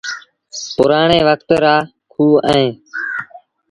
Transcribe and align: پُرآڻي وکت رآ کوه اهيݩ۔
پُرآڻي 0.75 1.19
وکت 1.27 1.49
رآ 1.63 1.75
کوه 2.11 2.37
اهيݩ۔ 2.51 2.73